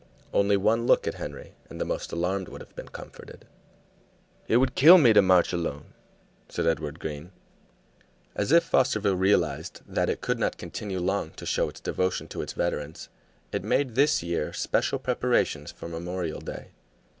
Only 0.33 0.57
one 0.57 0.87
look 0.87 1.05
at 1.05 1.13
Henry, 1.21 1.53
and 1.69 1.79
the 1.79 1.85
most 1.85 2.11
alarmed 2.11 2.47
would 2.47 2.59
have 2.59 2.75
been 2.75 2.87
comforted. 2.89 3.45
"It 4.47 4.57
would 4.57 4.73
kill 4.73 4.97
me 4.97 5.13
to 5.13 5.21
march 5.21 5.53
alone," 5.53 5.93
said 6.49 6.65
Edward 6.65 6.97
Green. 6.99 7.29
As 8.35 8.51
if 8.51 8.63
Fosterville 8.63 9.13
realized 9.15 9.81
that 9.87 10.09
it 10.09 10.19
could 10.21 10.39
not 10.39 10.57
continue 10.57 10.99
long 10.99 11.29
to 11.33 11.45
show 11.45 11.69
its 11.69 11.81
devotion 11.81 12.27
to 12.29 12.41
its 12.41 12.53
veterans, 12.53 13.09
it 13.51 13.63
made 13.63 13.93
this 13.93 14.23
year 14.23 14.51
special 14.53 14.97
preparations 14.97 15.71
for 15.71 15.87
Memorial 15.87 16.41
Day. 16.41 16.69